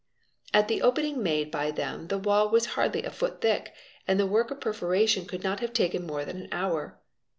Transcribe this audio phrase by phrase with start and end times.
[0.51, 3.71] At the opening made by them the wall was aardly a foot thick
[4.07, 6.99] and the work of perforation could not have taken more han an hour.